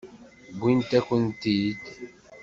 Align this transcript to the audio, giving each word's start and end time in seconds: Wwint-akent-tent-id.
Wwint-akent-tent-id. 0.59 1.83